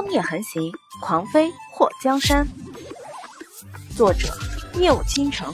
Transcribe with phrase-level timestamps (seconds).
[0.00, 2.48] 荒野横行，狂飞破江山。
[3.94, 4.34] 作者：
[4.78, 5.52] 夜舞倾城，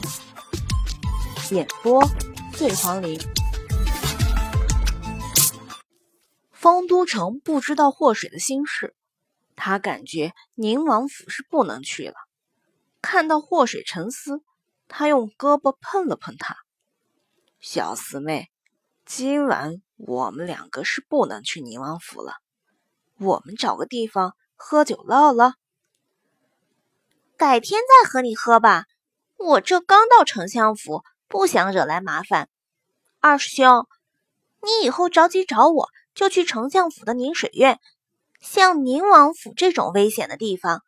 [1.51, 2.01] 演播：
[2.53, 3.19] 醉黄林。
[6.53, 8.95] 丰都城不知道祸水的心事，
[9.57, 12.15] 他感觉宁王府是不能去了。
[13.03, 14.43] 看到祸水沉思，
[14.87, 16.57] 他用胳膊碰了碰他
[17.59, 18.49] ：“小四妹，
[19.05, 22.35] 今晚我们两个是不能去宁王府了。”
[23.19, 25.53] 我们找个地方喝酒唠唠，
[27.39, 28.85] 改天再和你喝吧。
[29.39, 32.49] 我这刚到丞相府，不想惹来麻烦。
[33.21, 33.87] 二师兄，
[34.63, 37.81] 你以后着急找我，就去丞相府的宁水院。
[38.41, 40.83] 像宁王府这种危险的地方，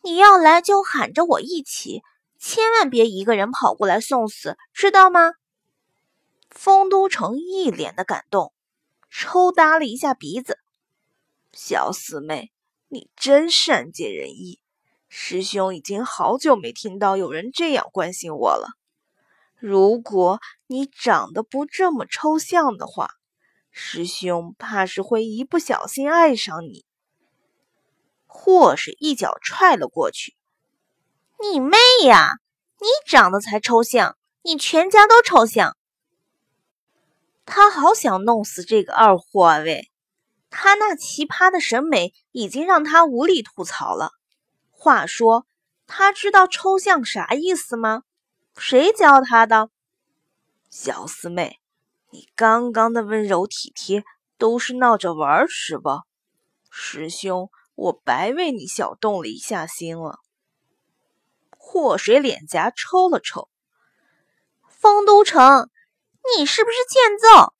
[0.00, 2.02] 你要来就喊着我一起，
[2.38, 5.32] 千万别一个人跑过来送死，知道吗？
[6.50, 8.52] 丰都城一脸的感动，
[9.10, 10.58] 抽搭了一下鼻子。
[11.56, 12.52] 小四妹，
[12.88, 14.60] 你真善解人意。
[15.08, 18.76] 师兄已经好久没听到有人这样关心我了。
[19.56, 23.10] 如果你长得不这么抽象的话，
[23.70, 26.84] 师兄怕是会一不小心爱上你。
[28.26, 30.36] 或是一脚踹了过去。
[31.40, 32.32] 你妹呀！
[32.80, 35.76] 你长得才抽象，你全家都抽象。
[37.46, 39.90] 他好想弄死这个二货喂！
[40.56, 44.12] 他那奇葩的审美已经让他无力吐槽了。
[44.70, 45.48] 话说，
[45.88, 48.04] 他知道抽象啥意思吗？
[48.56, 49.70] 谁教他的？
[50.70, 51.58] 小四妹，
[52.12, 54.04] 你刚刚的温柔体贴
[54.38, 56.02] 都是闹着玩儿是吧？
[56.70, 60.20] 师兄，我白为你小动了一下心了。
[61.58, 63.48] 祸水脸颊抽了抽。
[64.68, 65.68] 丰都城，
[66.38, 67.54] 你是不是欠揍？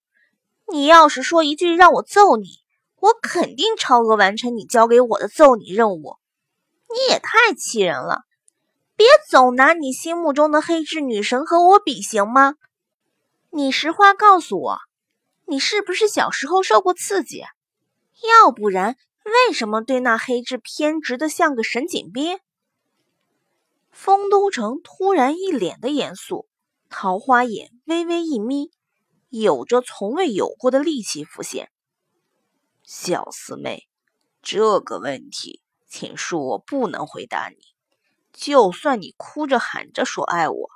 [0.73, 2.64] 你要是说一句让我揍你。
[3.05, 6.17] 我肯定超额完成你交给我的揍你任务，
[6.89, 8.23] 你也太气人了！
[8.97, 12.55] 别总拿你心目中的黑痣女神和我比行吗？
[13.51, 14.79] 你实话告诉我，
[15.47, 17.45] 你是不是小时候受过刺激？
[18.23, 22.39] 要不然为什么对那黑痣偏执的像个神经病？
[23.91, 26.49] 丰都城突然一脸的严肃，
[26.89, 28.71] 桃花眼微微一眯，
[29.29, 31.71] 有着从未有过的戾气浮现。
[32.87, 33.89] 小四妹，
[34.43, 37.57] 这个问题，请恕我不能回答你。
[38.31, 40.69] 就算你哭着喊着说爱我，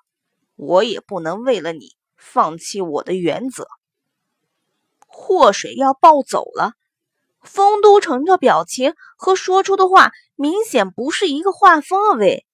[0.57, 3.69] 我也不能为了你放弃我的原则。
[5.07, 6.73] 祸水要暴走了，
[7.43, 12.17] 丰都城这表情和说出的话明显不是一个画风啊！
[12.17, 12.47] 喂，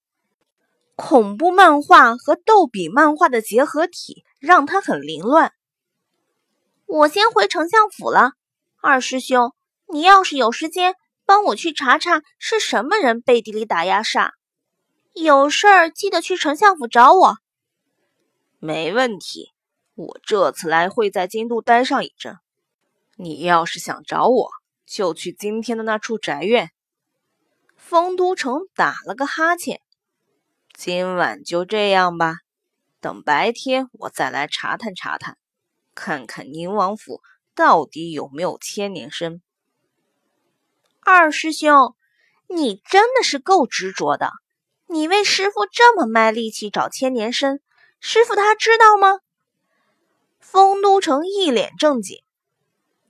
[0.97, 5.53] 恐怖漫画和逗比漫画的结合体让他很凌乱。
[6.87, 8.33] 我先回丞相府了。
[8.85, 9.51] 二师兄，
[9.91, 10.93] 你要是有时间，
[11.25, 14.33] 帮我去查查是什么人背地里打压煞。
[15.15, 17.37] 有事儿记得去丞相府找我。
[18.59, 19.53] 没问题，
[19.95, 22.37] 我这次来会在京都待上一阵。
[23.17, 24.51] 你要是想找我，
[24.85, 26.69] 就去今天的那处宅院。
[27.75, 29.81] 丰都城打了个哈欠。
[30.75, 32.35] 今晚就这样吧，
[33.01, 35.39] 等白天我再来查探查探，
[35.95, 37.23] 看看宁王府。
[37.55, 39.41] 到底有没有千年参？
[40.99, 41.95] 二师兄，
[42.47, 44.31] 你真的是够执着的。
[44.87, 47.59] 你为师傅这么卖力气找千年参，
[47.99, 49.19] 师傅他知道吗？
[50.39, 52.21] 丰都城一脸正经，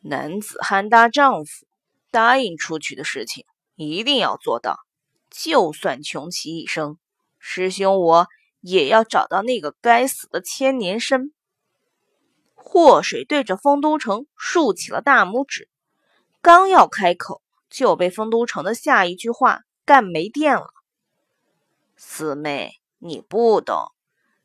[0.01, 1.65] 男子汉大丈夫，
[2.11, 3.45] 答应出去的事情
[3.75, 4.79] 一定要做到，
[5.29, 6.97] 就算穷其一生，
[7.39, 8.27] 师兄我
[8.61, 11.31] 也要找到那个该死的千年参。
[12.67, 15.69] 祸水对着丰都城竖起了大拇指，
[16.41, 20.73] 刚要开口，就被丰都城的下一句话干没电了。
[21.95, 23.93] 四妹，你不懂，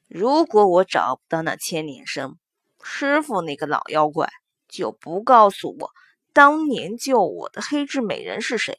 [0.06, 2.36] 如果我找不到那千年生，
[2.82, 4.30] 师傅那个老妖怪
[4.68, 5.90] 就不告诉我
[6.34, 8.78] 当年救我的黑痣美人是谁。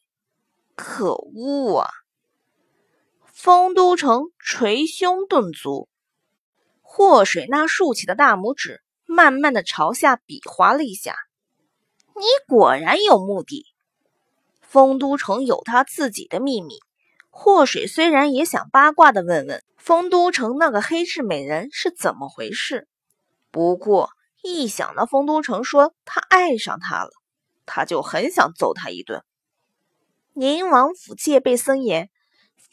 [0.76, 1.90] 可恶啊！
[3.26, 5.90] 丰都城捶胸顿足，
[6.82, 8.82] 祸水那竖起的大拇指。
[9.12, 11.16] 慢慢的朝下比划了一下，
[12.16, 13.66] 你果然有目的。
[14.62, 16.80] 丰都城有他自己的秘密。
[17.30, 22.88] 祸水虽然也想八卦的问问丰都城那个黑痣美人是怎么回事，
[23.52, 24.12] 不过
[24.42, 27.12] 一想到丰都城说他爱上他了，
[27.66, 29.24] 他就很想揍他一顿。
[30.34, 32.10] 宁王府戒备森严，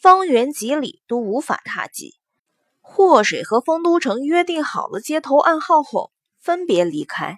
[0.01, 2.15] 方圆几里都无法踏迹。
[2.79, 6.13] 祸水和丰都城约定好了接头暗号后。
[6.49, 7.37] 分别离开。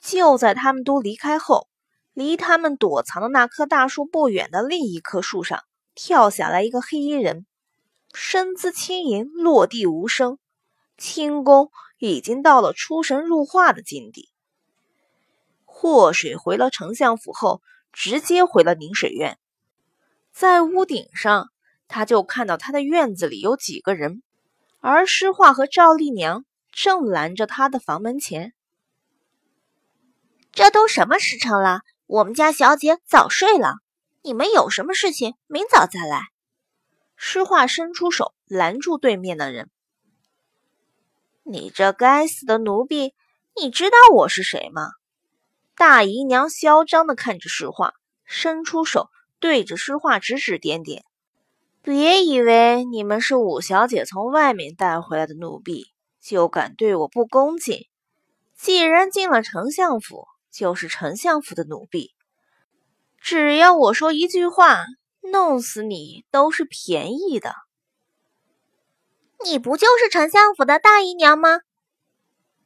[0.00, 1.66] 就在他们都离开后，
[2.12, 5.64] 离他们躲藏的那棵大树不远的另一棵树上
[5.96, 7.46] 跳下来一个黑衣人，
[8.14, 10.38] 身姿轻盈，落地无声，
[10.96, 14.28] 轻功已经到了出神入化的境地。
[15.64, 17.60] 祸水回了丞相府后，
[17.92, 19.36] 直接回了宁水院，
[20.32, 21.48] 在屋顶上，
[21.88, 24.22] 他就看到他的院子里有几个人，
[24.78, 26.44] 而诗画和赵丽娘
[26.80, 28.52] 正拦着他的房门前。
[30.52, 31.80] 这都什么时辰了？
[32.06, 33.78] 我们家小姐早睡了，
[34.22, 36.20] 你们有什么事情，明早再来。
[37.16, 39.68] 诗画伸出手拦住对面的人。
[41.42, 43.12] 你这该死的奴婢，
[43.60, 44.90] 你知道我是谁吗？
[45.74, 47.92] 大姨娘嚣张的看着诗画，
[48.24, 49.08] 伸出手
[49.40, 51.02] 对着诗画指指点点。
[51.82, 55.88] 别以为你们是五小姐从外面带回来的奴婢，
[56.20, 57.86] 就敢对我不恭敬。
[58.54, 62.14] 既然进了丞相府，就是丞相府的奴婢，
[63.20, 64.78] 只要我说一句话，
[65.20, 67.54] 弄死你都是便宜的。
[69.44, 71.60] 你不就是丞相府的大姨娘吗？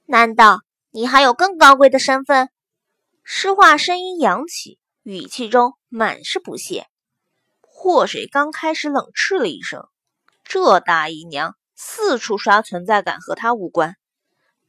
[0.07, 0.61] 难道
[0.91, 2.49] 你还有更高贵的身份？
[3.23, 6.87] 诗画声音扬起，语气中满是不屑。
[7.61, 9.87] 祸水刚开始冷嗤了一声，
[10.45, 13.97] 这大姨娘四处刷存在感和他无关。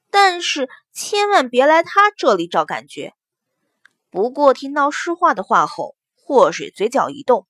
[0.10, 3.14] 但是千万别来他这里找感觉。
[4.12, 7.48] 不过听到诗画的话后，祸水嘴角一动，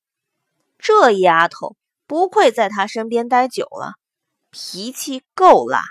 [0.80, 1.76] 这丫头
[2.08, 3.96] 不愧在他身边待久了，
[4.50, 5.84] 脾气够辣。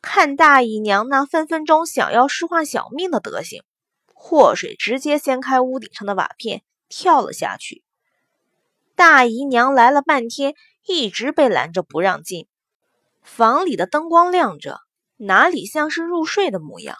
[0.00, 3.62] 看大姨娘那分分钟想要诗画小命的德行，
[4.14, 7.82] 祸水直接掀开屋顶上的瓦片跳了下去。
[8.98, 12.48] 大姨娘来了半天，一直被拦着不让进。
[13.22, 14.80] 房里的灯光亮着。
[15.18, 16.96] 哪里像是入睡的模样？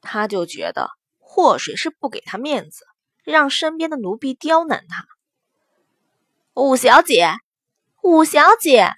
[0.00, 2.84] 他就觉得祸水是不给他面子，
[3.24, 5.06] 让身边的奴婢刁难他。
[6.54, 7.32] 五小姐，
[8.04, 8.92] 五小姐！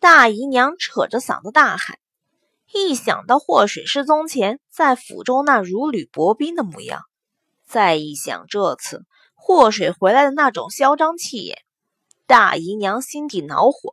[0.00, 1.98] 大姨娘扯着嗓子大喊。
[2.72, 7.02] 一想到祸水失踪前在府中那如履薄冰的模样，
[7.66, 9.04] 再一想这次
[9.46, 11.58] 祸水回来的那种嚣张气焰，
[12.26, 13.92] 大姨娘心底恼火。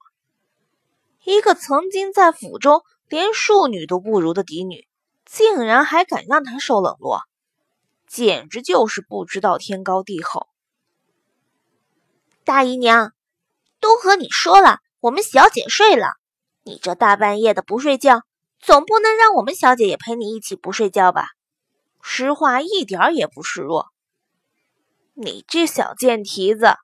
[1.25, 2.83] 一个曾经在府中。
[3.09, 4.87] 连庶女都不如的嫡女，
[5.25, 7.23] 竟然还敢让她受冷落，
[8.07, 10.47] 简直就是不知道天高地厚。
[12.45, 13.11] 大姨娘，
[13.81, 16.13] 都和你说了，我们小姐睡了，
[16.63, 18.21] 你这大半夜的不睡觉，
[18.61, 21.25] 总不能让我们小姐也陪你一起不睡觉吧？
[22.01, 23.90] 实话一点也不示弱。
[25.21, 26.77] 你这小贱蹄子！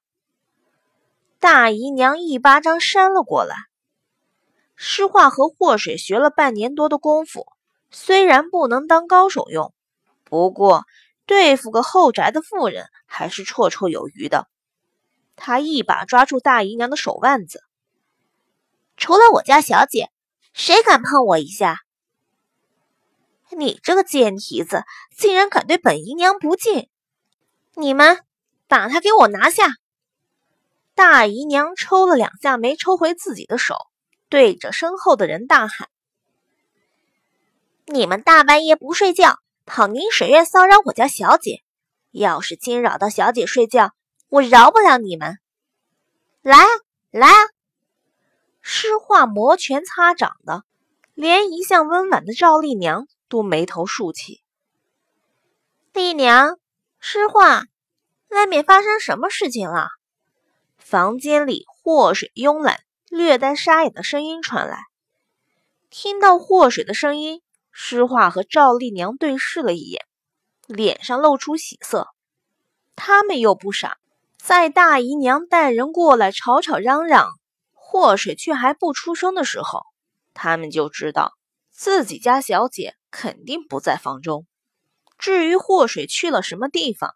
[1.40, 3.56] 大姨娘一巴掌扇了过来。
[4.76, 7.48] 诗画和祸水学了半年多的功夫，
[7.90, 9.74] 虽然不能当高手用，
[10.24, 10.86] 不过
[11.26, 14.48] 对付个后宅的妇人还是绰绰有余的。
[15.36, 17.64] 他一把抓住大姨娘的手腕子
[18.98, 20.12] ：“除了我家小姐，
[20.54, 21.80] 谁敢碰我一下？
[23.50, 24.84] 你这个贱蹄子，
[25.18, 26.88] 竟然敢对本姨娘不敬！
[27.76, 28.24] 你们
[28.68, 29.76] 把她给我拿下！”
[30.96, 33.76] 大姨娘抽了两下，没抽回自己的手。
[34.30, 35.88] 对着身后的人大喊
[37.88, 41.64] ：“你们大半夜不睡觉，跑宁水院骚扰我家小姐！
[42.12, 43.94] 要是惊扰到小姐睡觉，
[44.28, 45.38] 我饶不了你们！
[46.42, 46.68] 来啊，
[47.12, 47.36] 来啊！”
[48.62, 50.64] 诗画摩拳擦掌的，
[51.14, 54.42] 连一向温婉的赵丽娘都眉头竖起。
[55.94, 56.58] 丽娘，
[57.00, 57.64] 诗画，
[58.30, 59.88] 外面发生什么事情了？
[60.78, 62.80] 房间里祸水慵懒。
[63.10, 64.80] 略带沙哑的声音传来。
[65.90, 67.42] 听到祸水的声音，
[67.72, 70.06] 诗画和赵丽娘对视了一眼，
[70.68, 72.10] 脸上露出喜色。
[72.98, 73.98] 他们又不傻，
[74.38, 77.30] 在大姨娘带人过来吵吵嚷嚷，
[77.72, 79.84] 祸水却还不出声的时候，
[80.34, 81.32] 他们就知道
[81.72, 84.46] 自己家小姐肯定不在房中。
[85.18, 87.16] 至于祸水去了什么地方，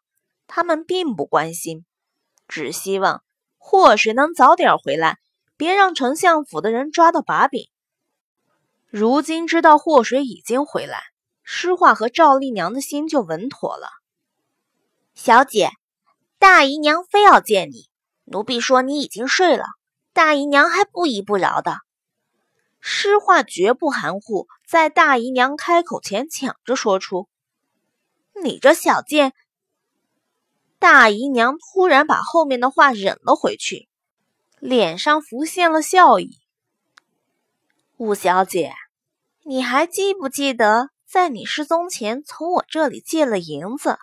[0.53, 1.85] 他们并不关心，
[2.49, 3.23] 只希望
[3.57, 5.17] 祸水能早点回来。
[5.55, 7.69] 别让丞相府的人抓到把柄。
[8.89, 11.01] 如今知道祸水已经回来，
[11.43, 13.87] 诗画和赵丽娘的心就稳妥了。
[15.13, 15.69] 小姐，
[16.37, 17.89] 大姨娘非要见你，
[18.25, 19.63] 奴婢说你已经睡了，
[20.11, 21.77] 大姨娘还不依不饶的。
[22.81, 27.29] 诗画绝不含糊，在大姨娘开口前抢着说出
[28.43, 29.31] ：“你这小贱！”
[30.81, 33.87] 大姨娘突然把后面的话忍了回去。
[34.57, 36.39] 脸上浮现了笑意。
[37.97, 38.73] 五小姐，
[39.43, 43.99] 你还记不记得，在你失踪前从我这里借了银子，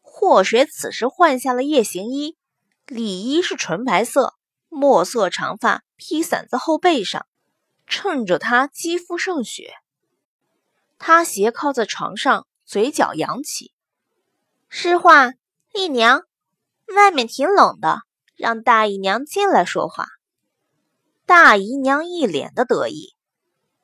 [0.00, 2.38] 祸水此时换下了夜行衣，
[2.86, 4.32] 里衣是纯白色，
[4.70, 7.26] 墨色长发披散在后背上，
[7.86, 9.74] 衬着她肌肤胜雪。
[10.96, 13.74] 他斜靠在床上，嘴角扬起。
[14.70, 15.32] 诗画，
[15.76, 16.22] 丽娘，
[16.86, 17.98] 外面挺冷的，
[18.34, 20.06] 让大姨娘进来说话。
[21.26, 23.14] 大姨娘一脸的得意，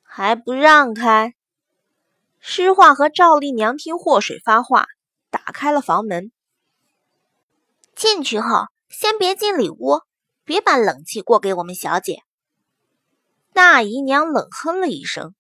[0.03, 1.35] 还不让开。
[2.41, 4.87] 诗画和赵丽娘听祸水发话，
[5.29, 6.33] 打开了房门。
[7.95, 10.01] 进去后，先别进里屋，
[10.45, 12.23] 别把冷气过给我们小姐。
[13.53, 15.35] 大姨娘冷哼了一声。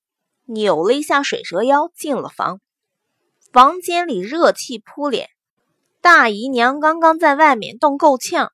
[0.45, 2.61] 扭了一下水蛇腰，进了房。
[3.53, 5.31] 房间里热气扑脸，
[6.03, 8.53] 大姨娘刚刚在外面冻够呛，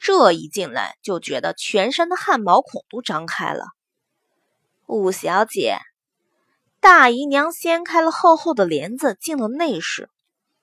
[0.00, 3.66] 这一进来就觉得全身的汗毛孔都张开了。
[4.86, 5.78] 五小姐，
[6.80, 10.10] 大姨娘掀开了厚厚的帘子，进了内室。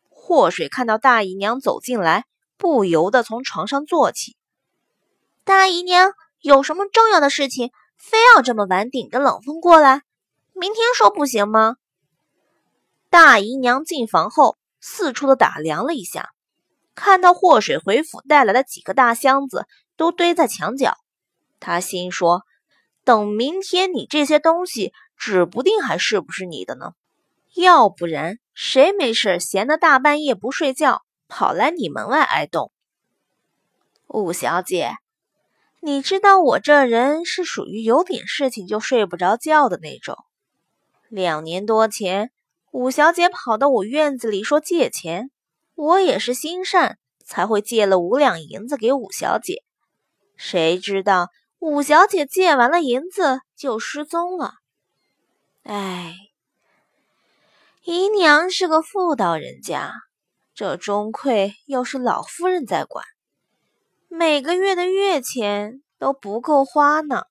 [0.10, 2.26] 祸水看到大姨娘走进来，
[2.58, 4.36] 不由得从床上坐起。
[5.46, 6.12] 大姨娘
[6.42, 10.02] 有什么重要的事情，非要这么晚顶着冷风过来？
[10.52, 11.78] 明天说不行吗？
[13.10, 16.30] 大姨娘进房后，四处的打量了一下，
[16.94, 19.66] 看到祸水回府带来的几个大箱子
[19.98, 20.96] 都堆在墙角，
[21.60, 22.44] 他心说：
[23.04, 26.92] 等明天你这些东西，指不定还是不是你的呢。
[27.56, 32.72] 要不然，谁没事闲的大半夜不睡觉，跑来你门外挨冻？
[34.06, 34.92] 五小姐，
[35.80, 40.16] 你知道我这人是属于有点事情就睡不着觉的那种。
[41.10, 42.30] 两年多前，
[42.76, 45.32] 五小姐跑到我院子里说借钱，
[45.76, 49.64] 我也是心善，才会借了五两银子给五小姐。
[50.36, 51.30] 谁知道
[51.60, 54.56] 五小姐借完了银子就失踪了。
[55.64, 56.18] 哎，
[57.86, 59.94] 姨娘是个妇道人家，
[60.54, 63.06] 这钟馗又是老夫人在管，
[64.10, 67.24] 每个月的月钱都不够花呢。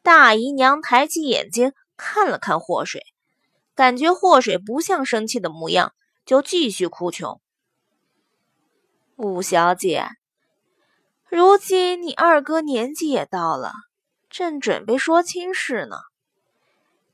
[0.00, 1.72] 大姨娘抬起眼睛。
[2.02, 3.02] 看了看祸水，
[3.80, 5.94] 感觉祸水不像生气的模样，
[6.26, 7.40] 就继续哭穷。
[9.16, 10.06] 五小姐，
[11.30, 13.72] 如今你二哥年纪也到了，
[14.28, 15.96] 正准备说亲事呢。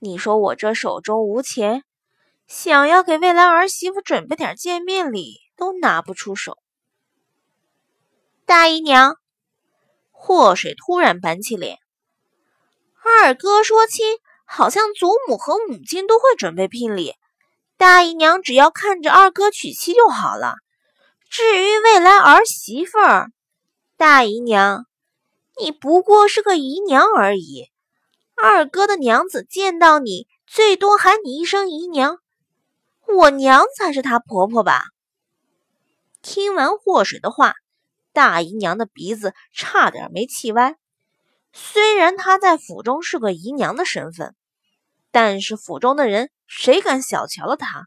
[0.01, 1.85] 你说我这手中无钱，
[2.49, 6.59] 想要给未来儿媳妇准备点见面礼，都拿不出手。
[8.45, 9.15] 大姨娘，
[10.11, 11.79] 祸水突然板起脸，
[13.05, 14.19] 二哥说亲。
[14.47, 17.15] 好像祖母和母亲都会准备聘礼，
[17.76, 20.55] 大姨娘只要看着二哥娶妻就好了。
[21.29, 23.31] 至于未来儿媳妇儿，
[23.97, 24.87] 大姨娘，
[25.61, 27.67] 你不过是个姨娘而已。
[28.37, 32.19] 二哥的娘子见到你，最多喊你一声姨娘，
[33.09, 34.85] 我娘才是她婆婆吧？
[36.23, 37.55] 听完祸水的话，
[38.12, 40.76] 大姨娘的鼻子差点没气歪。
[41.59, 44.37] 虽然她在府中是个姨娘的身份，
[45.11, 47.87] 但是府中的人谁敢小瞧了她？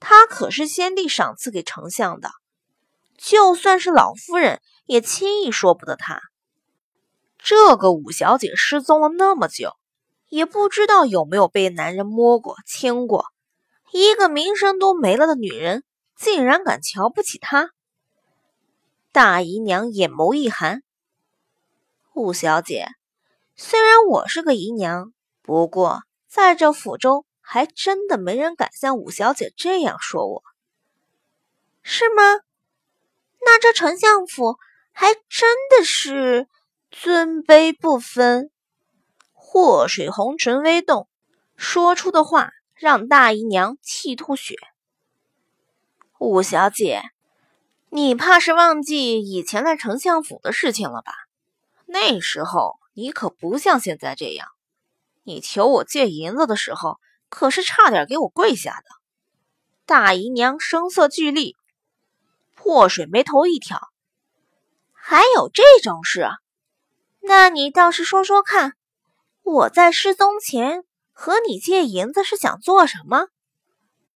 [0.00, 2.28] 她可是先帝赏赐给丞相的，
[3.16, 6.20] 就算是老夫人也轻易说不得她。
[7.38, 9.76] 这个五小姐失踪了那么久，
[10.28, 13.26] 也不知道有没有被男人摸过、亲过，
[13.92, 15.84] 一个名声都没了的女人，
[16.16, 17.70] 竟然敢瞧不起她？
[19.12, 20.82] 大姨娘眼眸一寒。
[22.14, 22.88] 五小姐，
[23.56, 30.42] 虽然我是个姨娘，不过在这府中还真的没人敢像五小姐这样说我，
[31.82, 32.22] 是吗？
[33.40, 34.58] 那这丞相府
[34.92, 36.48] 还真的是
[36.90, 38.50] 尊卑不分。
[39.32, 41.08] 祸水红唇微动，
[41.56, 44.56] 说出的话让大姨娘气吐血。
[46.18, 47.02] 五小姐，
[47.88, 51.14] 你怕是忘记以前在丞相府的事情了吧？
[51.92, 54.48] 那时候你可不像现在这样，
[55.24, 58.86] 你求我借银子的时候，可是差点给我跪下的。
[59.84, 61.54] 大姨娘声色俱厉，
[62.54, 63.78] 破水眉头一挑，
[64.94, 66.26] 还有这种事？
[67.20, 68.72] 那你倒是说说看，
[69.42, 73.26] 我在失踪前和你借银子是想做什么？